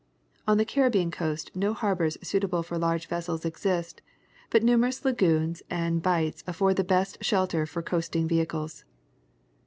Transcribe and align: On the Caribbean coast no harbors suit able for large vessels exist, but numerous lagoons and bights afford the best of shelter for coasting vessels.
On 0.47 0.57
the 0.57 0.65
Caribbean 0.65 1.11
coast 1.11 1.51
no 1.55 1.75
harbors 1.75 2.17
suit 2.23 2.43
able 2.43 2.63
for 2.63 2.75
large 2.75 3.05
vessels 3.05 3.45
exist, 3.45 4.01
but 4.49 4.63
numerous 4.63 5.05
lagoons 5.05 5.61
and 5.69 6.01
bights 6.01 6.43
afford 6.47 6.77
the 6.77 6.83
best 6.83 7.17
of 7.17 7.23
shelter 7.27 7.67
for 7.67 7.83
coasting 7.83 8.27
vessels. 8.27 8.83